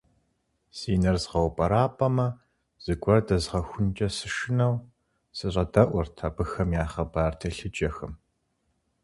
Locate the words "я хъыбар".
6.81-7.33